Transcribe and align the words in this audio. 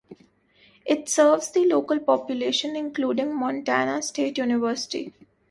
It 0.83 1.09
serves 1.09 1.51
the 1.51 1.63
local 1.67 1.99
population, 1.99 2.75
including 2.75 3.35
Montana 3.35 4.01
State 4.01 4.39
University. 4.39 5.13